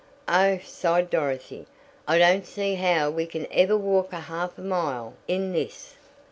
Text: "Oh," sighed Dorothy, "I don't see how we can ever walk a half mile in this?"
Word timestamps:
"Oh," 0.27 0.57
sighed 0.65 1.11
Dorothy, 1.11 1.67
"I 2.07 2.17
don't 2.17 2.47
see 2.47 2.73
how 2.73 3.11
we 3.11 3.27
can 3.27 3.45
ever 3.51 3.77
walk 3.77 4.11
a 4.13 4.21
half 4.21 4.57
mile 4.57 5.13
in 5.27 5.51
this?" 5.53 5.93